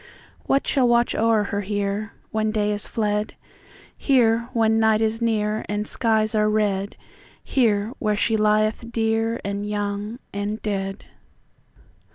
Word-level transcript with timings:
What 0.47 0.65
shall 0.65 0.87
watch 0.87 1.13
o'er 1.13 1.43
her 1.43 1.61
hereWhen 1.61 2.51
day 2.51 2.71
is 2.71 2.87
fled? 2.87 3.35
Here, 3.95 4.49
when 4.51 4.71
the 4.73 4.79
night 4.79 4.99
is 4.99 5.19
nearAnd 5.19 5.85
skies 5.85 6.33
are 6.33 6.49
red; 6.49 6.95
Here, 7.43 7.93
where 7.99 8.17
she 8.17 8.35
lieth 8.35 8.89
dearAnd 8.91 9.69
young 9.69 10.17
and 10.33 10.59
dead. 10.63 11.05